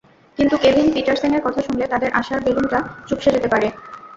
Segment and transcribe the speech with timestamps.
[0.39, 3.67] কিন্তু কেভিন পিটারসেনের কথা শুনলে তাদের আশার বেলুনটা চুপসে যেতে পারে।